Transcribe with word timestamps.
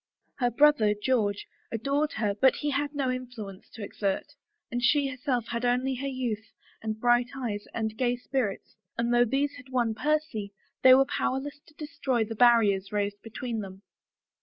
Her 0.39 0.49
brother 0.49 0.95
George 0.99 1.45
adored 1.71 2.13
her 2.13 2.33
but 2.33 2.55
he 2.55 2.71
had 2.71 2.95
no 2.95 3.11
influence 3.11 3.69
to 3.73 3.83
exert— 3.83 4.33
and 4.71 4.81
she 4.81 5.07
herself 5.09 5.45
had 5.49 5.63
only 5.63 5.93
her 5.93 6.07
youth 6.07 6.51
and 6.81 6.99
bright 6.99 7.27
eyes 7.37 7.65
and 7.71 7.95
gay 7.95 8.17
spirits, 8.17 8.75
and' 8.97 9.13
though 9.13 9.25
these 9.25 9.57
had 9.57 9.69
won 9.69 9.93
Percy 9.93 10.53
they 10.81 10.95
were 10.95 11.05
powerless 11.05 11.59
to 11.67 11.75
de 11.75 11.85
stroy 11.85 12.27
the 12.27 12.33
barriers 12.33 12.91
raised 12.91 13.21
between 13.21 13.59
them. 13.59 13.83